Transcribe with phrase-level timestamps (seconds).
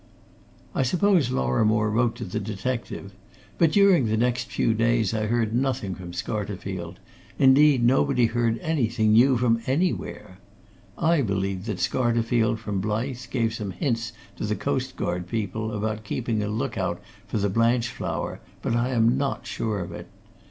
[0.73, 3.13] I suppose Lorrimore wrote to the detective.
[3.59, 6.95] But during the next few days I heard nothing from Scarterfield;
[7.37, 10.39] indeed nobody heard anything new from anywhere.
[10.97, 16.41] I believe that Scarterfield from Blyth, gave some hints to the coastguard people about keeping
[16.41, 20.07] a look out for the Blanchflower, but I am not sure of it.